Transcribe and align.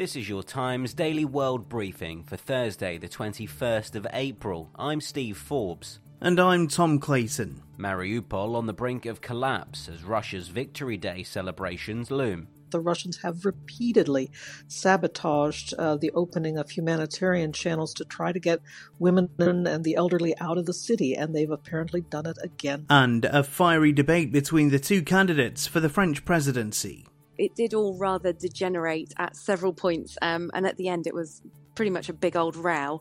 This 0.00 0.16
is 0.16 0.30
your 0.30 0.42
Times 0.42 0.94
Daily 0.94 1.26
World 1.26 1.68
Briefing 1.68 2.22
for 2.22 2.38
Thursday, 2.38 2.96
the 2.96 3.06
21st 3.06 3.94
of 3.96 4.06
April. 4.14 4.70
I'm 4.74 4.98
Steve 4.98 5.36
Forbes. 5.36 5.98
And 6.22 6.40
I'm 6.40 6.68
Tom 6.68 6.98
Clayton. 6.98 7.62
Mariupol 7.78 8.54
on 8.54 8.64
the 8.64 8.72
brink 8.72 9.04
of 9.04 9.20
collapse 9.20 9.90
as 9.90 10.02
Russia's 10.02 10.48
Victory 10.48 10.96
Day 10.96 11.22
celebrations 11.22 12.10
loom. 12.10 12.48
The 12.70 12.80
Russians 12.80 13.18
have 13.18 13.44
repeatedly 13.44 14.30
sabotaged 14.68 15.74
uh, 15.74 15.96
the 15.96 16.12
opening 16.12 16.56
of 16.56 16.70
humanitarian 16.70 17.52
channels 17.52 17.92
to 17.94 18.06
try 18.06 18.32
to 18.32 18.40
get 18.40 18.60
women 18.98 19.28
and 19.38 19.84
the 19.84 19.96
elderly 19.96 20.34
out 20.40 20.56
of 20.56 20.64
the 20.64 20.72
city, 20.72 21.14
and 21.14 21.34
they've 21.34 21.50
apparently 21.50 22.00
done 22.00 22.24
it 22.24 22.38
again. 22.42 22.86
And 22.88 23.26
a 23.26 23.42
fiery 23.42 23.92
debate 23.92 24.32
between 24.32 24.70
the 24.70 24.78
two 24.78 25.02
candidates 25.02 25.66
for 25.66 25.80
the 25.80 25.90
French 25.90 26.24
presidency 26.24 27.04
it 27.40 27.56
did 27.56 27.72
all 27.72 27.96
rather 27.96 28.32
degenerate 28.34 29.14
at 29.16 29.34
several 29.34 29.72
points, 29.72 30.18
um, 30.20 30.50
and 30.52 30.66
at 30.66 30.76
the 30.76 30.88
end, 30.88 31.06
it 31.06 31.14
was 31.14 31.42
pretty 31.74 31.90
much 31.90 32.10
a 32.10 32.12
big 32.12 32.36
old 32.36 32.54
row. 32.54 33.00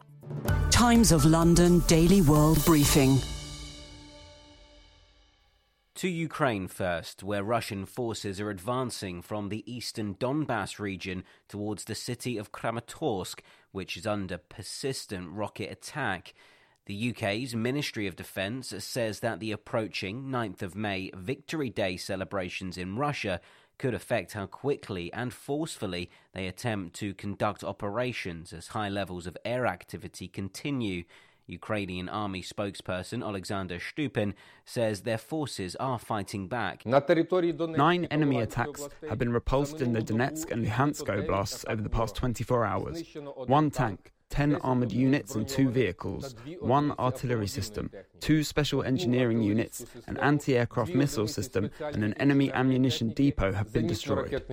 Times 0.72 1.12
of 1.12 1.26
London 1.26 1.80
Daily 1.88 2.22
World 2.22 2.64
Briefing. 2.64 3.18
To 5.96 6.08
Ukraine 6.08 6.70
first, 6.70 7.22
where 7.22 7.44
Russian 7.44 7.86
forces 7.86 8.40
are 8.40 8.50
advancing 8.50 9.22
from 9.22 9.50
the 9.50 9.70
eastern 9.70 10.16
Donbass 10.16 10.80
region 10.80 11.26
towards 11.50 11.84
the 11.84 11.96
city 11.96 12.38
of 12.38 12.54
Kramatorsk, 12.54 13.42
which 13.74 13.98
is 13.98 14.08
under 14.08 14.38
persistent 14.38 15.32
rocket 15.32 15.70
attack. 15.70 16.34
The 16.86 17.10
UK's 17.10 17.54
Ministry 17.54 18.08
of 18.08 18.16
Defence 18.16 18.74
says 18.80 19.20
that 19.20 19.42
the 19.42 19.52
approaching 19.52 20.30
9th 20.30 20.62
of 20.62 20.76
May 20.76 21.12
Victory 21.14 21.70
Day 21.70 21.98
celebrations 21.98 22.78
in 22.78 22.96
Russia 22.96 23.42
could 23.80 23.96
affect 23.96 24.34
how 24.34 24.46
quickly 24.46 25.12
and 25.14 25.34
forcefully 25.34 26.12
they 26.34 26.46
attempt 26.46 26.96
to 26.98 27.16
conduct 27.16 27.64
operations 27.64 28.54
as 28.54 28.68
high 28.68 28.90
levels 28.90 29.26
of 29.26 29.36
air 29.44 29.66
activity 29.66 30.28
continue. 30.28 31.04
Ukrainian 31.48 32.08
army 32.10 32.44
spokesperson 32.44 33.24
Alexander 33.24 33.80
Stupin 33.80 34.36
says 34.66 35.02
their 35.02 35.18
forces 35.18 35.76
are 35.78 35.98
fighting 35.98 36.48
back. 36.48 36.86
Nine 36.86 38.06
enemy 38.06 38.42
attacks 38.42 38.88
have 39.10 39.18
been 39.18 39.34
repulsed 39.34 39.82
in 39.82 39.94
the 39.94 40.02
Donetsk 40.02 40.52
and 40.52 40.64
Luhansk 40.64 41.06
oblasts 41.08 41.66
over 41.68 41.82
the 41.82 41.90
past 41.90 42.16
24 42.16 42.66
hours. 42.66 43.04
One 43.48 43.72
tank, 43.72 44.14
10 44.30 44.56
armoured 44.58 44.92
units 44.92 45.36
and 45.36 45.48
two 45.48 45.70
vehicles, 45.70 46.36
one 46.60 46.94
artillery 47.00 47.48
system, 47.48 47.90
two 48.20 48.44
special 48.44 48.84
engineering 48.84 49.42
units, 49.42 49.86
an 50.08 50.18
anti 50.18 50.56
aircraft 50.58 50.94
missile 50.94 51.28
system, 51.28 51.70
and 51.80 52.04
an 52.04 52.14
enemy 52.16 52.52
ammunition 52.54 53.10
depot 53.10 53.52
have 53.54 53.74
been 53.74 53.88
destroyed. 53.88 54.44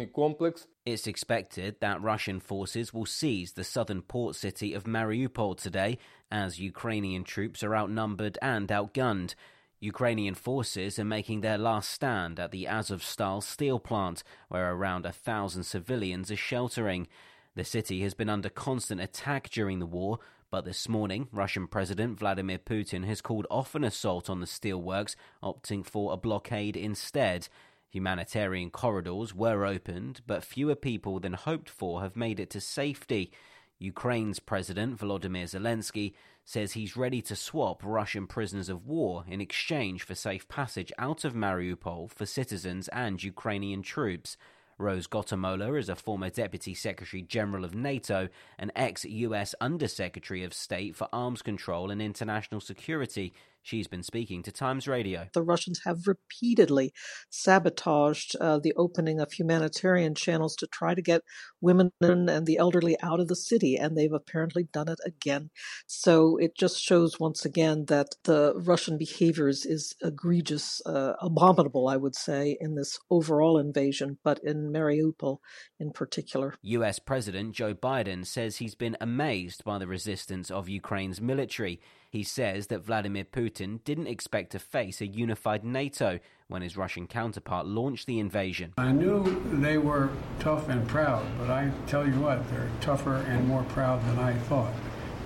It's 0.85 1.07
expected 1.07 1.77
that 1.81 2.03
Russian 2.03 2.41
forces 2.41 2.95
will 2.95 3.07
seize 3.07 3.53
the 3.53 3.65
southern 3.65 4.03
port 4.03 4.37
city 4.37 4.73
of 4.73 4.85
Mariupol 4.85 5.57
today 5.57 5.99
as 6.31 6.59
Ukrainian 6.59 7.25
troops 7.25 7.63
are 7.63 7.77
outnumbered 7.77 8.39
and 8.41 8.69
outgunned. 8.69 9.35
Ukrainian 9.81 10.35
forces 10.35 10.99
are 10.99 11.05
making 11.05 11.43
their 11.43 11.59
last 11.59 11.91
stand 11.91 12.41
at 12.41 12.51
the 12.51 12.65
Azovstal 12.65 13.43
steel 13.43 13.79
plant, 13.79 14.23
where 14.49 14.73
around 14.73 15.05
a 15.05 15.13
thousand 15.13 15.65
civilians 15.65 16.31
are 16.31 16.37
sheltering. 16.37 17.07
The 17.57 17.65
city 17.65 18.03
has 18.03 18.13
been 18.13 18.29
under 18.29 18.51
constant 18.51 19.01
attack 19.01 19.49
during 19.49 19.79
the 19.79 19.87
war, 19.87 20.19
but 20.51 20.67
this 20.67 20.91
morning, 20.91 21.29
Russian 21.33 21.67
President 21.67 22.19
Vladimir 22.19 22.59
Putin 22.59 23.07
has 23.07 23.23
called 23.23 23.47
off 23.51 23.75
an 23.75 23.83
assault 23.83 24.29
on 24.29 24.41
the 24.41 24.47
steelworks, 24.47 25.17
opting 25.43 25.83
for 25.83 26.13
a 26.13 26.19
blockade 26.19 26.77
instead. 26.77 27.49
Humanitarian 27.89 28.69
corridors 28.69 29.35
were 29.35 29.65
opened, 29.65 30.21
but 30.27 30.45
fewer 30.45 30.75
people 30.75 31.19
than 31.19 31.33
hoped 31.33 31.71
for 31.71 32.03
have 32.03 32.15
made 32.15 32.39
it 32.39 32.51
to 32.51 32.61
safety. 32.61 33.33
Ukraine's 33.79 34.39
President 34.39 34.99
Volodymyr 34.99 35.45
Zelensky 35.45 36.13
says 36.45 36.73
he's 36.73 36.95
ready 36.95 37.23
to 37.23 37.35
swap 37.35 37.83
Russian 37.83 38.27
prisoners 38.27 38.69
of 38.69 38.85
war 38.85 39.25
in 39.27 39.41
exchange 39.41 40.03
for 40.03 40.15
safe 40.15 40.47
passage 40.47 40.93
out 40.99 41.25
of 41.25 41.33
Mariupol 41.33 42.11
for 42.11 42.27
citizens 42.27 42.89
and 42.89 43.23
Ukrainian 43.23 43.81
troops. 43.81 44.37
Rose 44.79 45.07
Gottemoeller 45.07 45.79
is 45.79 45.89
a 45.89 45.97
former 45.97 46.29
Deputy 46.29 46.75
Secretary 46.75 47.23
General 47.23 47.65
of 47.65 47.75
NATO 47.75 48.29
and 48.59 48.71
ex 48.77 49.05
US 49.07 49.55
Undersecretary 49.61 50.45
of 50.45 50.53
State 50.53 50.95
for 50.95 51.09
Arms 51.13 51.41
Control 51.41 51.91
and 51.91 52.03
International 52.03 52.61
Security. 52.61 53.33
She's 53.67 53.89
been 53.89 54.05
speaking 54.05 54.45
to 54.45 54.53
Times 54.53 54.87
Radio. 54.87 55.27
The 55.35 55.43
Russians 55.43 55.81
have 55.85 56.07
repeatedly 56.07 56.93
sabotaged 57.31 58.37
uh, 58.41 58.61
the 58.61 58.73
opening 58.77 59.19
of 59.19 59.33
humanitarian 59.33 60.15
channels 60.15 60.55
to 60.61 60.69
try 60.69 60.95
to 60.95 61.03
get 61.03 61.23
women 61.61 61.91
and 62.01 62.47
the 62.47 62.59
elderly 62.59 62.97
out 63.03 63.19
of 63.19 63.27
the 63.27 63.35
city, 63.35 63.75
and 63.75 63.97
they've 63.97 64.13
apparently 64.13 64.69
done 64.73 64.89
it 64.89 65.01
again. 65.05 65.51
So 65.85 66.37
it 66.37 66.57
just 66.57 66.81
shows 66.81 67.19
once 67.19 67.45
again 67.45 67.87
that 67.89 68.15
the 68.23 68.55
Russian 68.55 68.99
behaviors 68.99 69.67
is 69.67 69.97
egregious, 70.01 70.81
uh, 70.87 71.15
abominable, 71.21 71.89
I 71.89 71.97
would 71.97 72.15
say, 72.15 72.57
in 72.61 72.77
this 72.77 73.01
overall 73.11 73.59
invasion, 73.59 74.19
but 74.23 74.39
in 74.45 74.73
Mariupol 74.73 75.39
in 75.81 75.91
particular. 75.91 76.55
US 76.63 77.01
President 77.01 77.53
Joe 77.53 77.75
Biden 77.75 78.25
says 78.25 78.59
he's 78.59 78.77
been 78.77 78.97
amazed 79.01 79.65
by 79.65 79.79
the 79.79 79.89
resistance 79.89 80.53
of 80.53 80.69
Ukraine's 80.69 81.21
military. 81.21 81.81
He 82.11 82.23
says 82.23 82.69
that 82.69 82.85
Vladimir 82.85 83.25
Putin 83.25 83.56
didn't 83.57 84.07
expect 84.07 84.53
to 84.53 84.59
face 84.59 85.01
a 85.01 85.07
unified 85.07 85.65
NATO 85.65 86.19
when 86.49 86.63
his 86.63 86.77
Russian 86.77 87.07
counterpart 87.07 87.67
launched 87.67 88.07
the 88.07 88.19
invasion. 88.19 88.75
I 88.79 88.93
knew 88.93 89.43
they 89.53 89.79
were 89.79 90.11
tough 90.39 90.69
and 90.69 90.87
proud, 90.89 91.27
but 91.39 91.51
I 91.51 91.71
tell 91.87 92.07
you 92.07 92.21
what, 92.21 92.49
they're 92.51 92.71
tougher 92.81 93.17
and 93.17 93.49
more 93.49 93.65
proud 93.65 94.05
than 94.07 94.19
I 94.19 94.35
thought. 94.35 94.73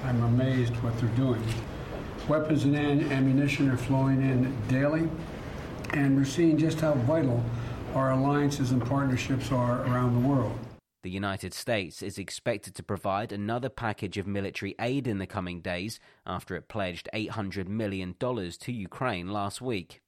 I'm 0.04 0.22
amazed 0.22 0.74
what 0.82 0.98
they're 0.98 1.08
doing. 1.10 1.42
Weapons 2.28 2.64
and 2.64 2.76
ammunition 2.76 3.68
are 3.68 3.76
flowing 3.76 4.22
in 4.22 4.56
daily, 4.68 5.08
and 5.92 6.16
we're 6.16 6.24
seeing 6.24 6.56
just 6.56 6.80
how 6.80 6.94
vital 6.94 7.44
our 7.94 8.12
alliances 8.12 8.70
and 8.70 8.84
partnerships 8.84 9.50
are 9.50 9.82
around 9.86 10.22
the 10.22 10.28
world. 10.28 10.58
The 11.02 11.10
United 11.10 11.54
States 11.54 12.02
is 12.02 12.18
expected 12.18 12.74
to 12.74 12.82
provide 12.82 13.32
another 13.32 13.70
package 13.70 14.18
of 14.18 14.26
military 14.26 14.74
aid 14.78 15.06
in 15.06 15.16
the 15.16 15.26
coming 15.26 15.62
days 15.62 15.98
after 16.26 16.54
it 16.56 16.68
pledged 16.68 17.08
$800 17.14 17.68
million 17.68 18.14
to 18.14 18.72
Ukraine 18.72 19.28
last 19.28 19.62
week. 19.62 20.02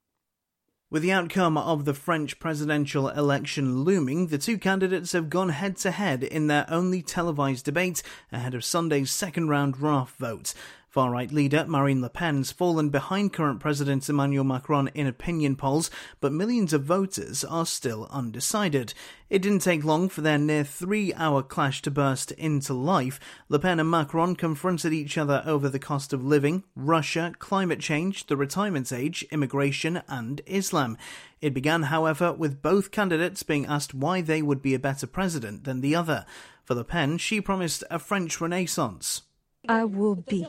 With 0.91 1.01
the 1.01 1.13
outcome 1.13 1.57
of 1.57 1.87
the 1.87 1.95
French 1.95 2.39
presidential 2.39 3.09
election 3.09 3.81
looming, 3.85 4.27
the 4.27 4.37
two 4.37 4.59
candidates 4.59 5.13
have 5.13 5.31
gone 5.31 5.49
head 5.49 5.79
to 5.79 5.91
head 5.91 6.23
in 6.23 6.49
their 6.49 6.67
only 6.69 7.01
televised 7.01 7.65
debate 7.65 8.03
ahead 8.31 8.53
of 8.53 8.63
Sunday's 8.63 9.11
second 9.11 9.49
round 9.49 9.77
runoff 9.77 10.11
vote. 10.17 10.53
Far 10.93 11.11
right 11.11 11.33
leader 11.33 11.65
Marine 11.67 12.03
Le 12.03 12.11
Pen's 12.11 12.53
fallen 12.53 12.91
behind 12.91 13.33
current 13.33 13.61
President 13.61 14.07
Emmanuel 14.11 14.45
Macron 14.45 14.89
in 14.89 15.07
opinion 15.07 15.57
polls, 15.57 15.91
but 16.21 16.35
millions 16.35 16.75
of 16.75 16.85
voters 16.85 17.45
are 17.45 17.65
still 17.65 18.07
undecided. 18.11 18.93
It 19.31 19.41
didn't 19.41 19.61
take 19.61 19.87
long 19.87 20.11
for 20.11 20.21
their 20.21 20.37
near 20.37 20.65
three 20.65 21.15
hour 21.15 21.43
clash 21.43 21.81
to 21.83 21.91
burst 21.91 22.33
into 22.33 22.75
life. 22.75 23.19
Le 23.49 23.59
Pen 23.59 23.81
and 23.81 23.91
Macron 23.91 24.37
confronted 24.37 24.93
each 24.93 25.17
other 25.17 25.43
over 25.47 25.71
the 25.71 25.79
cost 25.79 26.13
of 26.13 26.27
living, 26.27 26.63
Russia, 26.77 27.33
climate 27.39 27.81
change, 27.81 28.27
the 28.27 28.37
retirement 28.37 28.93
age, 28.93 29.25
immigration, 29.31 30.03
and 30.09 30.43
Islam. 30.45 30.99
It 31.41 31.55
began, 31.55 31.85
however, 31.85 32.35
with 32.35 32.61
both 32.61 32.91
candidates 32.91 33.43
being 33.43 33.65
asked 33.65 33.95
why 33.95 34.21
they 34.21 34.43
would 34.43 34.61
be 34.61 34.75
a 34.75 34.79
better 34.79 35.07
president 35.07 35.65
than 35.65 35.81
the 35.81 35.95
other. 35.95 36.27
For 36.65 36.75
Le 36.75 36.85
Pen, 36.85 37.17
she 37.17 37.41
promised 37.41 37.83
a 37.91 37.99
French 37.99 38.43
renaissance. 38.43 39.23
I 39.69 39.85
will 39.85 40.17
be 40.17 40.47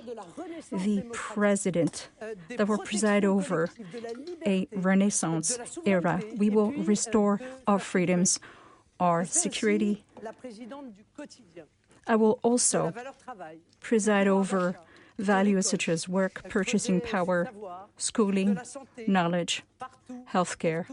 the 0.72 1.04
president 1.12 2.10
that 2.50 2.68
will 2.68 2.80
preside 2.80 3.24
over 3.24 3.70
a 4.46 4.68
Renaissance 4.72 5.58
era. 5.86 6.22
We 6.38 6.50
will 6.50 6.72
restore 6.72 7.40
our 7.68 7.80
freedoms, 7.80 8.40
our 9.00 9.26
security. 9.26 10.04
I 12.08 12.16
will 12.16 12.40
also 12.42 12.94
preside 13.80 14.28
over 14.28 14.78
values 15.20 15.70
such 15.70 15.88
as 15.88 16.10
work, 16.10 16.50
purchasing 16.50 17.00
power, 17.00 17.50
schooling, 17.98 18.60
knowledge, 19.08 19.64
healthcare. 20.34 20.86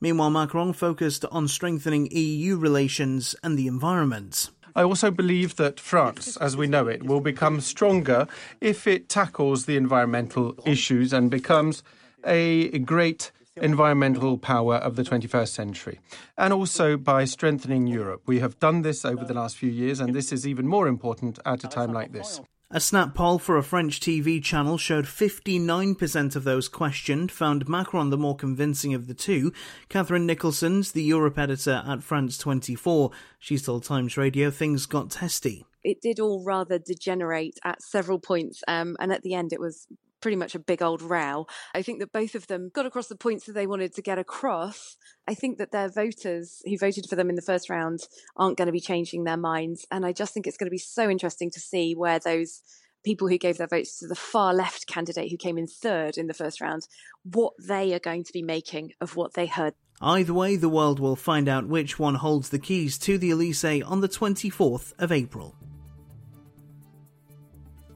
Meanwhile, 0.00 0.30
Macron 0.30 0.72
focused 0.72 1.24
on 1.32 1.48
strengthening 1.48 2.08
EU 2.12 2.56
relations 2.56 3.34
and 3.42 3.58
the 3.58 3.66
environment. 3.66 4.50
I 4.78 4.84
also 4.84 5.10
believe 5.10 5.56
that 5.56 5.80
France, 5.80 6.36
as 6.36 6.56
we 6.56 6.68
know 6.68 6.86
it, 6.86 7.02
will 7.02 7.20
become 7.20 7.60
stronger 7.60 8.28
if 8.60 8.86
it 8.86 9.08
tackles 9.08 9.66
the 9.66 9.76
environmental 9.76 10.54
issues 10.64 11.12
and 11.12 11.28
becomes 11.28 11.82
a 12.24 12.78
great 12.78 13.32
environmental 13.56 14.38
power 14.38 14.76
of 14.76 14.94
the 14.94 15.02
21st 15.02 15.48
century. 15.48 15.98
And 16.36 16.52
also 16.52 16.96
by 16.96 17.24
strengthening 17.24 17.88
Europe. 17.88 18.22
We 18.26 18.38
have 18.38 18.60
done 18.60 18.82
this 18.82 19.04
over 19.04 19.24
the 19.24 19.34
last 19.34 19.56
few 19.56 19.68
years, 19.68 19.98
and 19.98 20.14
this 20.14 20.30
is 20.30 20.46
even 20.46 20.68
more 20.68 20.86
important 20.86 21.40
at 21.44 21.64
a 21.64 21.68
time 21.68 21.92
like 21.92 22.12
this. 22.12 22.40
A 22.70 22.80
snap 22.80 23.14
poll 23.14 23.38
for 23.38 23.56
a 23.56 23.62
French 23.62 23.98
TV 23.98 24.44
channel 24.44 24.76
showed 24.76 25.06
59% 25.06 26.36
of 26.36 26.44
those 26.44 26.68
questioned 26.68 27.32
found 27.32 27.66
Macron 27.66 28.10
the 28.10 28.18
more 28.18 28.36
convincing 28.36 28.92
of 28.92 29.06
the 29.06 29.14
two. 29.14 29.54
Catherine 29.88 30.26
Nicholson's 30.26 30.92
the 30.92 31.02
Europe 31.02 31.38
editor 31.38 31.82
at 31.88 32.02
France 32.02 32.36
24. 32.36 33.10
She's 33.38 33.62
told 33.62 33.84
Times 33.84 34.18
Radio 34.18 34.50
things 34.50 34.84
got 34.84 35.08
testy. 35.08 35.64
It 35.82 36.02
did 36.02 36.20
all 36.20 36.44
rather 36.44 36.78
degenerate 36.78 37.58
at 37.64 37.80
several 37.80 38.18
points, 38.18 38.62
um, 38.68 38.98
and 39.00 39.14
at 39.14 39.22
the 39.22 39.32
end 39.32 39.54
it 39.54 39.60
was 39.60 39.86
pretty 40.20 40.36
much 40.36 40.54
a 40.54 40.60
big 40.60 40.82
old 40.82 41.02
row. 41.02 41.46
I 41.74 41.82
think 41.82 42.00
that 42.00 42.12
both 42.12 42.34
of 42.34 42.46
them 42.46 42.70
got 42.72 42.86
across 42.86 43.08
the 43.08 43.16
points 43.16 43.46
that 43.46 43.52
they 43.52 43.66
wanted 43.66 43.94
to 43.94 44.02
get 44.02 44.18
across. 44.18 44.96
I 45.26 45.34
think 45.34 45.58
that 45.58 45.72
their 45.72 45.88
voters 45.88 46.62
who 46.64 46.78
voted 46.78 47.06
for 47.08 47.16
them 47.16 47.30
in 47.30 47.36
the 47.36 47.42
first 47.42 47.70
round 47.70 48.00
aren't 48.36 48.58
going 48.58 48.66
to 48.66 48.72
be 48.72 48.80
changing 48.80 49.24
their 49.24 49.36
minds. 49.36 49.86
And 49.90 50.04
I 50.04 50.12
just 50.12 50.34
think 50.34 50.46
it's 50.46 50.56
going 50.56 50.68
to 50.68 50.70
be 50.70 50.78
so 50.78 51.08
interesting 51.08 51.50
to 51.50 51.60
see 51.60 51.94
where 51.94 52.18
those 52.18 52.62
people 53.04 53.28
who 53.28 53.38
gave 53.38 53.58
their 53.58 53.66
votes 53.66 53.98
to 53.98 54.06
the 54.06 54.14
far 54.14 54.52
left 54.52 54.86
candidate 54.86 55.30
who 55.30 55.36
came 55.36 55.56
in 55.56 55.66
third 55.66 56.18
in 56.18 56.26
the 56.26 56.34
first 56.34 56.60
round, 56.60 56.86
what 57.22 57.52
they 57.58 57.94
are 57.94 58.00
going 58.00 58.24
to 58.24 58.32
be 58.32 58.42
making 58.42 58.92
of 59.00 59.16
what 59.16 59.34
they 59.34 59.46
heard. 59.46 59.74
Either 60.00 60.34
way, 60.34 60.56
the 60.56 60.68
world 60.68 61.00
will 61.00 61.16
find 61.16 61.48
out 61.48 61.66
which 61.66 61.98
one 61.98 62.16
holds 62.16 62.50
the 62.50 62.58
keys 62.58 62.98
to 62.98 63.18
the 63.18 63.30
Elysee 63.30 63.82
on 63.82 64.00
the 64.00 64.08
24th 64.08 64.92
of 64.98 65.10
April. 65.10 65.54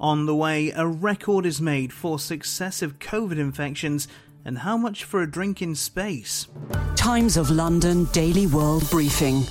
On 0.03 0.27
the 0.27 0.35
way, 0.35 0.73
a 0.73 0.85
record 0.85 1.47
is 1.47 1.61
made 1.61 1.93
for 1.93 2.19
successive 2.19 2.99
COVID 2.99 3.39
infections 3.39 4.09
and 4.45 4.59
how 4.59 4.77
much 4.77 5.05
for 5.05 5.23
a 5.23 5.31
drink 5.31 5.63
in 5.63 5.77
space. 5.77 6.49
Times 6.97 7.37
of 7.37 7.51
London 7.51 8.07
Daily 8.07 8.49
World 8.49 8.91
Briefing. 8.91 9.45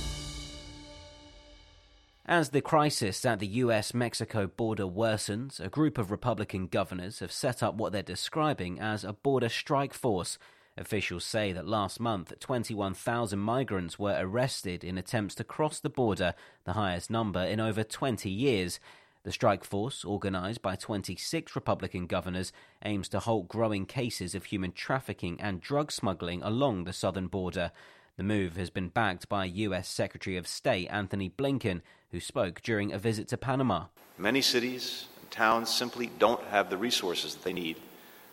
As 2.26 2.50
the 2.50 2.60
crisis 2.60 3.24
at 3.24 3.38
the 3.38 3.46
US 3.46 3.94
Mexico 3.94 4.46
border 4.46 4.84
worsens, 4.84 5.58
a 5.58 5.70
group 5.70 5.96
of 5.96 6.10
Republican 6.10 6.66
governors 6.66 7.20
have 7.20 7.32
set 7.32 7.62
up 7.62 7.76
what 7.76 7.92
they're 7.92 8.02
describing 8.02 8.78
as 8.78 9.04
a 9.04 9.14
border 9.14 9.48
strike 9.48 9.94
force. 9.94 10.36
Officials 10.76 11.24
say 11.24 11.52
that 11.52 11.66
last 11.66 11.98
month, 11.98 12.32
21,000 12.40 13.38
migrants 13.38 13.98
were 13.98 14.16
arrested 14.18 14.84
in 14.84 14.98
attempts 14.98 15.34
to 15.36 15.44
cross 15.44 15.80
the 15.80 15.90
border, 15.90 16.34
the 16.64 16.72
highest 16.74 17.10
number 17.10 17.40
in 17.42 17.58
over 17.58 17.82
20 17.82 18.28
years. 18.28 18.80
The 19.24 19.30
strike 19.30 19.62
force, 19.62 20.04
organised 20.04 20.62
by 20.62 20.74
26 20.74 21.54
Republican 21.54 22.06
governors, 22.06 22.52
aims 22.84 23.08
to 23.10 23.20
halt 23.20 23.46
growing 23.46 23.86
cases 23.86 24.34
of 24.34 24.46
human 24.46 24.72
trafficking 24.72 25.40
and 25.40 25.60
drug 25.60 25.92
smuggling 25.92 26.42
along 26.42 26.84
the 26.84 26.92
southern 26.92 27.28
border. 27.28 27.70
The 28.16 28.24
move 28.24 28.56
has 28.56 28.68
been 28.68 28.88
backed 28.88 29.28
by 29.28 29.44
U.S. 29.44 29.88
Secretary 29.88 30.36
of 30.36 30.48
State 30.48 30.88
Antony 30.88 31.30
Blinken, 31.30 31.82
who 32.10 32.18
spoke 32.18 32.62
during 32.62 32.92
a 32.92 32.98
visit 32.98 33.28
to 33.28 33.36
Panama. 33.36 33.84
Many 34.18 34.42
cities 34.42 35.06
and 35.20 35.30
towns 35.30 35.70
simply 35.70 36.10
don't 36.18 36.42
have 36.46 36.68
the 36.68 36.76
resources 36.76 37.36
that 37.36 37.44
they 37.44 37.52
need 37.52 37.76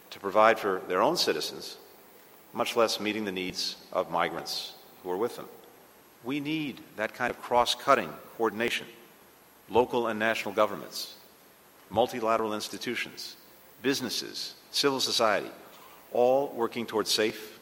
to 0.10 0.20
provide 0.20 0.58
for 0.58 0.82
their 0.88 1.04
own 1.04 1.18
citizens, 1.18 1.78
much 2.52 2.76
less 2.76 3.00
meeting 3.00 3.26
the 3.26 3.32
needs 3.32 3.76
of 3.94 4.10
migrants 4.10 4.74
who 5.04 5.12
are 5.12 5.18
with 5.18 5.36
them. 5.36 5.48
We 6.24 6.40
need 6.40 6.82
that 6.96 7.14
kind 7.14 7.30
of 7.30 7.40
cross 7.40 7.76
cutting 7.76 8.12
coordination 8.38 8.88
local 9.70 10.08
and 10.08 10.20
national 10.20 10.54
governments, 10.54 11.16
multilateral 11.90 12.54
institutions, 12.54 13.36
businesses, 13.82 14.56
civil 14.72 15.00
society, 15.00 15.52
all 16.12 16.52
working 16.56 16.86
towards 16.86 17.12
safe, 17.12 17.60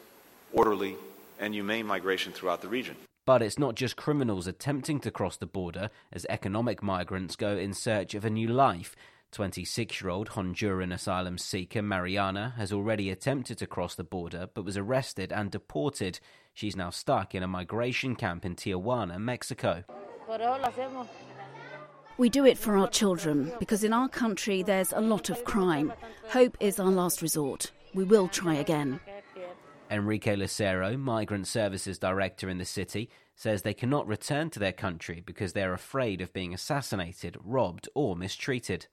orderly, 0.52 0.96
and 1.38 1.54
humane 1.54 1.86
migration 1.86 2.32
throughout 2.32 2.62
the 2.62 2.68
region. 2.68 2.96
But 3.26 3.42
it's 3.42 3.58
not 3.58 3.74
just 3.74 3.96
criminals 3.96 4.46
attempting 4.46 5.00
to 5.00 5.10
cross 5.10 5.36
the 5.36 5.46
border 5.46 5.90
as 6.12 6.24
economic 6.30 6.82
migrants 6.82 7.36
go 7.36 7.56
in 7.56 7.74
search 7.74 8.14
of 8.14 8.24
a 8.24 8.30
new 8.30 8.48
life. 8.48 8.96
26 9.32 10.00
year 10.00 10.08
old 10.08 10.30
Honduran 10.30 10.94
asylum 10.94 11.36
seeker 11.36 11.82
Mariana 11.82 12.54
has 12.56 12.72
already 12.72 13.10
attempted 13.10 13.58
to 13.58 13.66
cross 13.66 13.94
the 13.94 14.04
border 14.04 14.48
but 14.54 14.64
was 14.64 14.78
arrested 14.78 15.30
and 15.30 15.50
deported. 15.50 16.18
She's 16.54 16.74
now 16.74 16.88
stuck 16.88 17.34
in 17.34 17.42
a 17.42 17.46
migration 17.48 18.16
camp 18.16 18.46
in 18.46 18.56
Tijuana, 18.56 19.18
Mexico. 19.18 19.84
We 22.18 22.28
do 22.28 22.44
it 22.44 22.58
for 22.58 22.76
our 22.76 22.88
children 22.88 23.52
because 23.60 23.84
in 23.84 23.92
our 23.92 24.08
country 24.08 24.64
there's 24.64 24.92
a 24.92 25.00
lot 25.00 25.30
of 25.30 25.44
crime. 25.44 25.92
Hope 26.30 26.56
is 26.58 26.80
our 26.80 26.90
last 26.90 27.22
resort. 27.22 27.70
We 27.94 28.02
will 28.02 28.26
try 28.26 28.56
again. 28.56 28.98
Enrique 29.88 30.34
Lucero, 30.34 30.96
Migrant 30.96 31.46
Services 31.46 31.96
Director 31.96 32.48
in 32.48 32.58
the 32.58 32.64
city, 32.64 33.08
says 33.36 33.62
they 33.62 33.72
cannot 33.72 34.08
return 34.08 34.50
to 34.50 34.58
their 34.58 34.72
country 34.72 35.22
because 35.24 35.52
they're 35.52 35.72
afraid 35.72 36.20
of 36.20 36.32
being 36.32 36.52
assassinated, 36.52 37.36
robbed, 37.42 37.88
or 37.94 38.16
mistreated. 38.16 38.88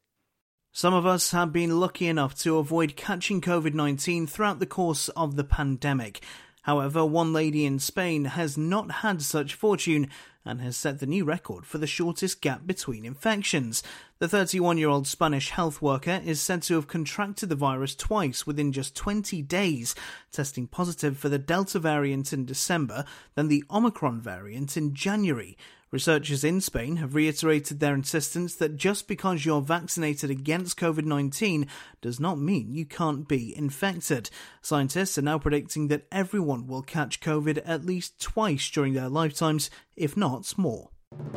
Some 0.71 0.93
of 0.93 1.05
us 1.05 1.31
have 1.31 1.51
been 1.51 1.79
lucky 1.79 2.07
enough 2.07 2.35
to 2.39 2.57
avoid 2.57 2.95
catching 2.95 3.41
COVID 3.41 3.73
19 3.73 4.27
throughout 4.27 4.59
the 4.59 4.65
course 4.65 5.09
of 5.09 5.35
the 5.35 5.43
pandemic. 5.43 6.21
However, 6.65 7.05
one 7.05 7.31
lady 7.31 7.63
in 7.63 7.77
Spain 7.77 8.25
has 8.25 8.57
not 8.57 8.89
had 8.89 9.21
such 9.21 9.53
fortune 9.53 10.09
and 10.43 10.61
has 10.61 10.75
set 10.75 10.97
the 10.99 11.05
new 11.05 11.23
record 11.23 11.63
for 11.63 11.77
the 11.77 11.85
shortest 11.85 12.41
gap 12.41 12.65
between 12.65 13.05
infections. 13.05 13.83
The 14.17 14.27
31 14.27 14.79
year 14.79 14.89
old 14.89 15.05
Spanish 15.05 15.51
health 15.51 15.79
worker 15.79 16.19
is 16.25 16.41
said 16.41 16.63
to 16.63 16.73
have 16.73 16.87
contracted 16.87 17.49
the 17.49 17.55
virus 17.55 17.93
twice 17.93 18.47
within 18.47 18.71
just 18.71 18.95
20 18.95 19.43
days, 19.43 19.93
testing 20.31 20.65
positive 20.65 21.19
for 21.19 21.29
the 21.29 21.37
Delta 21.37 21.77
variant 21.77 22.33
in 22.33 22.45
December, 22.45 23.05
then 23.35 23.47
the 23.47 23.63
Omicron 23.69 24.19
variant 24.19 24.75
in 24.75 24.95
January. 24.95 25.55
Researchers 25.91 26.43
in 26.43 26.61
Spain 26.61 26.97
have 26.97 27.15
reiterated 27.15 27.79
their 27.79 27.93
insistence 27.93 28.55
that 28.55 28.75
just 28.75 29.07
because 29.07 29.45
you're 29.45 29.61
vaccinated 29.61 30.29
against 30.29 30.77
COVID 30.77 31.05
19 31.05 31.67
does 32.01 32.19
not 32.19 32.39
mean 32.39 32.73
you 32.73 32.85
can't 32.85 33.27
be 33.27 33.55
infected. 33.55 34.29
Scientists 34.61 35.17
are 35.17 35.21
now 35.21 35.37
predicting 35.37 35.87
that 35.87 36.07
everyone 36.11 36.67
will 36.67 36.81
catch 36.81 37.21
COVID 37.21 37.61
at 37.65 37.85
least 37.85 38.19
twice 38.19 38.69
during 38.69 38.93
their 38.93 39.09
lifetimes, 39.09 39.69
if 39.95 40.17
not 40.17 40.57
more. 40.57 40.89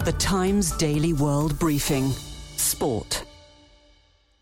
The 0.04 0.12
Times 0.12 0.72
Daily 0.72 1.12
World 1.12 1.58
Briefing 1.58 2.10
Sport. 2.56 3.24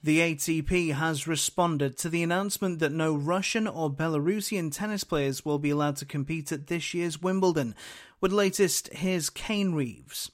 The 0.07 0.21
ATP 0.21 0.93
has 0.93 1.27
responded 1.27 1.99
to 1.99 2.09
the 2.09 2.23
announcement 2.23 2.79
that 2.79 2.93
no 2.93 3.13
Russian 3.13 3.67
or 3.67 3.91
Belarusian 3.91 4.73
tennis 4.73 5.03
players 5.03 5.45
will 5.45 5.59
be 5.59 5.71
allowed 5.71 5.97
to 5.97 6.05
compete 6.05 6.53
at 6.53 6.69
this 6.69 6.95
year's 6.95 7.21
Wimbledon. 7.21 7.75
With 8.19 8.33
latest, 8.33 8.89
here's 8.95 9.29
Kane 9.29 9.75
Reeves. 9.75 10.33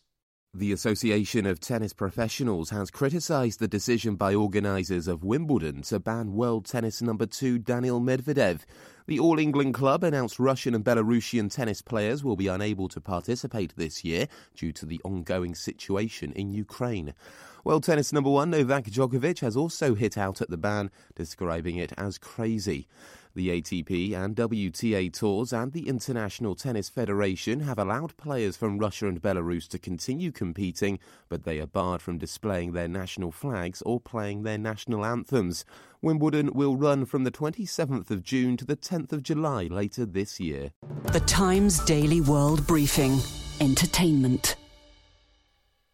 The 0.54 0.70
Association 0.70 1.46
of 1.46 1.58
Tennis 1.58 1.92
Professionals 1.92 2.70
has 2.70 2.92
criticised 2.92 3.58
the 3.58 3.66
decision 3.66 4.14
by 4.14 4.36
organisers 4.36 5.08
of 5.08 5.24
Wimbledon 5.24 5.82
to 5.82 5.98
ban 5.98 6.34
world 6.34 6.64
tennis 6.64 7.02
number 7.02 7.26
two 7.26 7.58
Daniil 7.58 8.00
Medvedev. 8.00 8.60
The 9.08 9.18
All 9.18 9.40
England 9.40 9.74
Club 9.74 10.04
announced 10.04 10.38
Russian 10.38 10.76
and 10.76 10.84
Belarusian 10.84 11.50
tennis 11.50 11.82
players 11.82 12.22
will 12.22 12.36
be 12.36 12.46
unable 12.46 12.86
to 12.88 13.00
participate 13.00 13.74
this 13.76 14.04
year 14.04 14.28
due 14.54 14.72
to 14.74 14.86
the 14.86 15.00
ongoing 15.02 15.56
situation 15.56 16.30
in 16.34 16.52
Ukraine. 16.52 17.14
World 17.64 17.84
tennis 17.84 18.12
number 18.12 18.28
one 18.28 18.50
Novak 18.50 18.86
Djokovic 18.86 19.38
has 19.38 19.56
also 19.56 19.94
hit 19.94 20.18
out 20.18 20.40
at 20.40 20.50
the 20.50 20.56
ban, 20.56 20.90
describing 21.14 21.76
it 21.76 21.92
as 21.96 22.18
crazy. 22.18 22.88
The 23.36 23.50
ATP 23.50 24.12
and 24.14 24.34
WTA 24.34 25.12
tours 25.12 25.52
and 25.52 25.72
the 25.72 25.88
International 25.88 26.56
Tennis 26.56 26.88
Federation 26.88 27.60
have 27.60 27.78
allowed 27.78 28.16
players 28.16 28.56
from 28.56 28.78
Russia 28.78 29.06
and 29.06 29.22
Belarus 29.22 29.68
to 29.68 29.78
continue 29.78 30.32
competing, 30.32 30.98
but 31.28 31.44
they 31.44 31.60
are 31.60 31.68
barred 31.68 32.02
from 32.02 32.18
displaying 32.18 32.72
their 32.72 32.88
national 32.88 33.30
flags 33.30 33.80
or 33.82 34.00
playing 34.00 34.42
their 34.42 34.58
national 34.58 35.04
anthems. 35.04 35.64
Wimbledon 36.02 36.50
will 36.52 36.76
run 36.76 37.04
from 37.04 37.22
the 37.22 37.30
27th 37.30 38.10
of 38.10 38.24
June 38.24 38.56
to 38.56 38.64
the 38.64 38.76
10th 38.76 39.12
of 39.12 39.22
July 39.22 39.68
later 39.70 40.04
this 40.04 40.40
year. 40.40 40.72
The 41.12 41.20
Times 41.20 41.78
Daily 41.84 42.20
World 42.20 42.66
Briefing 42.66 43.18
Entertainment. 43.60 44.56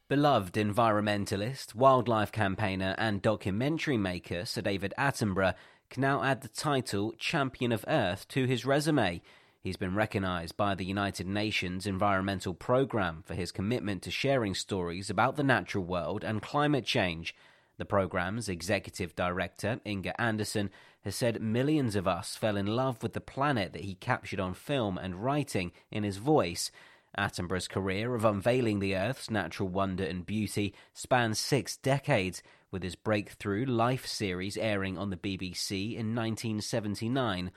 Beloved 0.08 0.54
environmentalist, 0.54 1.74
wildlife 1.74 2.32
campaigner, 2.32 2.94
and 2.96 3.20
documentary 3.20 3.98
maker 3.98 4.46
Sir 4.46 4.62
David 4.62 4.94
Attenborough 4.96 5.52
can 5.90 6.00
now 6.00 6.22
add 6.22 6.40
the 6.40 6.48
title 6.48 7.12
Champion 7.18 7.72
of 7.72 7.84
Earth 7.86 8.26
to 8.28 8.46
his 8.46 8.64
resume. 8.64 9.20
He's 9.60 9.76
been 9.76 9.94
recognized 9.94 10.56
by 10.56 10.74
the 10.74 10.86
United 10.86 11.26
Nations 11.26 11.86
Environmental 11.86 12.54
Programme 12.54 13.22
for 13.26 13.34
his 13.34 13.52
commitment 13.52 14.00
to 14.00 14.10
sharing 14.10 14.54
stories 14.54 15.10
about 15.10 15.36
the 15.36 15.44
natural 15.44 15.84
world 15.84 16.24
and 16.24 16.40
climate 16.40 16.86
change. 16.86 17.34
The 17.76 17.84
programme's 17.84 18.48
executive 18.48 19.14
director, 19.14 19.78
Inger 19.84 20.14
Andersen, 20.18 20.70
has 21.04 21.16
said 21.16 21.42
millions 21.42 21.94
of 21.94 22.08
us 22.08 22.34
fell 22.34 22.56
in 22.56 22.66
love 22.66 23.02
with 23.02 23.12
the 23.12 23.20
planet 23.20 23.74
that 23.74 23.84
he 23.84 23.94
captured 23.94 24.40
on 24.40 24.54
film 24.54 24.96
and 24.96 25.22
writing 25.22 25.70
in 25.90 26.02
his 26.02 26.16
voice. 26.16 26.70
Attenborough's 27.16 27.68
career 27.68 28.14
of 28.14 28.24
unveiling 28.24 28.78
the 28.78 28.96
Earth's 28.96 29.30
natural 29.30 29.68
wonder 29.68 30.04
and 30.04 30.26
beauty 30.26 30.74
spans 30.92 31.38
six 31.38 31.76
decades, 31.76 32.42
with 32.70 32.82
his 32.82 32.96
breakthrough 32.96 33.64
Life 33.64 34.06
series 34.06 34.56
airing 34.56 34.98
on 34.98 35.10
the 35.10 35.16
BBC 35.16 35.96
in 35.96 36.14
1979. 36.14 37.50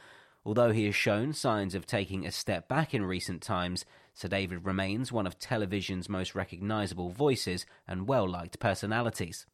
Although 0.45 0.71
he 0.71 0.85
has 0.85 0.95
shown 0.95 1.33
signs 1.33 1.75
of 1.75 1.85
taking 1.85 2.25
a 2.25 2.31
step 2.31 2.67
back 2.67 2.93
in 2.93 3.05
recent 3.05 3.41
times, 3.41 3.85
Sir 4.13 4.27
David 4.27 4.65
remains 4.65 5.11
one 5.11 5.27
of 5.27 5.37
television's 5.37 6.09
most 6.09 6.33
recognisable 6.33 7.09
voices 7.09 7.65
and 7.87 8.07
well 8.07 8.27
liked 8.27 8.59
personalities. 8.59 9.45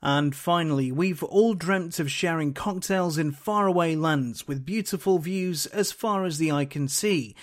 And 0.00 0.34
finally, 0.34 0.90
we've 0.90 1.22
all 1.22 1.54
dreamt 1.54 2.00
of 2.00 2.10
sharing 2.10 2.54
cocktails 2.54 3.18
in 3.18 3.30
faraway 3.30 3.94
lands 3.94 4.48
with 4.48 4.64
beautiful 4.64 5.18
views 5.18 5.66
as 5.66 5.92
far 5.92 6.24
as 6.24 6.38
the 6.38 6.50
eye 6.50 6.64
can 6.64 6.88
see. 6.88 7.36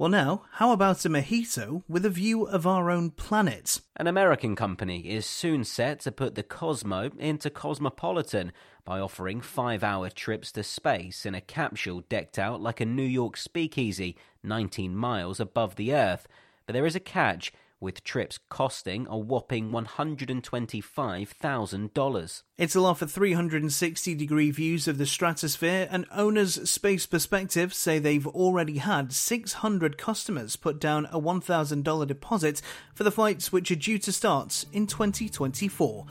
Well, 0.00 0.08
now, 0.08 0.44
how 0.52 0.72
about 0.72 1.04
a 1.04 1.10
mojito 1.10 1.82
with 1.86 2.06
a 2.06 2.08
view 2.08 2.44
of 2.44 2.66
our 2.66 2.90
own 2.90 3.10
planet? 3.10 3.82
An 3.96 4.06
American 4.06 4.56
company 4.56 5.00
is 5.00 5.26
soon 5.26 5.62
set 5.62 6.00
to 6.00 6.10
put 6.10 6.36
the 6.36 6.42
Cosmo 6.42 7.10
into 7.18 7.50
Cosmopolitan 7.50 8.52
by 8.86 8.98
offering 8.98 9.42
five 9.42 9.84
hour 9.84 10.08
trips 10.08 10.52
to 10.52 10.62
space 10.62 11.26
in 11.26 11.34
a 11.34 11.42
capsule 11.42 12.02
decked 12.08 12.38
out 12.38 12.62
like 12.62 12.80
a 12.80 12.86
New 12.86 13.02
York 13.02 13.36
speakeasy 13.36 14.16
19 14.42 14.96
miles 14.96 15.38
above 15.38 15.76
the 15.76 15.92
Earth. 15.92 16.26
But 16.64 16.72
there 16.72 16.86
is 16.86 16.96
a 16.96 17.00
catch 17.00 17.52
with 17.80 18.04
trips 18.04 18.38
costing 18.48 19.06
a 19.08 19.16
whopping 19.16 19.70
$125,000. 19.70 22.42
It'll 22.58 22.86
offer 22.86 23.06
360 23.06 24.14
degree 24.14 24.50
views 24.50 24.86
of 24.86 24.98
the 24.98 25.06
stratosphere, 25.06 25.88
and 25.90 26.04
owners 26.12 26.70
Space 26.70 27.06
Perspective 27.06 27.72
say 27.72 27.98
they've 27.98 28.26
already 28.26 28.76
had 28.78 29.12
600 29.12 29.96
customers 29.96 30.56
put 30.56 30.78
down 30.78 31.06
a 31.06 31.18
$1,000 31.20 32.06
deposit 32.06 32.60
for 32.94 33.04
the 33.04 33.10
flights 33.10 33.50
which 33.50 33.70
are 33.70 33.76
due 33.76 33.98
to 33.98 34.12
start 34.12 34.66
in 34.72 34.86
2024. 34.86 36.04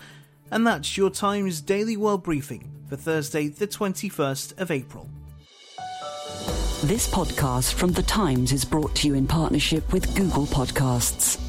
And 0.51 0.65
that's 0.65 0.97
your 0.97 1.11
Times 1.11 1.61
Daily 1.61 1.95
World 1.95 2.23
Briefing 2.23 2.71
for 2.87 2.95
Thursday, 2.95 3.47
the 3.47 3.67
21st 3.67 4.59
of 4.59 4.71
April. 4.71 5.07
This 6.83 7.13
podcast 7.13 7.73
from 7.73 7.91
The 7.91 8.03
Times 8.03 8.53
is 8.53 8.63
brought 8.63 8.95
to 8.95 9.07
you 9.07 9.13
in 9.13 9.27
partnership 9.27 9.91
with 9.91 10.15
Google 10.15 10.45
Podcasts. 10.45 11.48